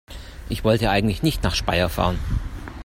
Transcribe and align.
Ich 0.49 0.63
wollte 0.63 0.89
eigentlich 0.89 1.21
nicht 1.21 1.43
nach 1.43 1.53
Speyer 1.53 1.87
fahren 1.87 2.17